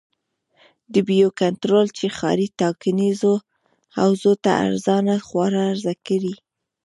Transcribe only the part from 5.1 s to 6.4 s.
خواړه عرضه کړي.